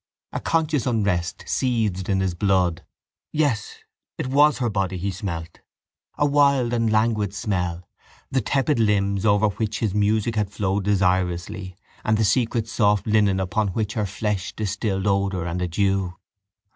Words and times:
A 0.33 0.39
conscious 0.39 0.87
unrest 0.87 1.43
seethed 1.45 2.09
in 2.09 2.21
his 2.21 2.33
blood. 2.33 2.83
Yes, 3.31 3.75
it 4.17 4.25
was 4.25 4.57
her 4.57 4.67
body 4.67 4.97
he 4.97 5.11
smelt, 5.11 5.59
a 6.17 6.25
wild 6.25 6.73
and 6.73 6.91
languid 6.91 7.35
smell, 7.35 7.87
the 8.31 8.41
tepid 8.41 8.79
limbs 8.79 9.27
over 9.27 9.49
which 9.49 9.77
his 9.77 9.93
music 9.93 10.35
had 10.35 10.49
flowed 10.49 10.85
desirously 10.85 11.75
and 12.03 12.17
the 12.17 12.25
secret 12.25 12.67
soft 12.67 13.05
linen 13.05 13.39
upon 13.39 13.67
which 13.67 13.93
her 13.93 14.07
flesh 14.07 14.53
distilled 14.53 15.05
odour 15.05 15.45
and 15.45 15.61
a 15.61 15.67
dew. 15.67 16.15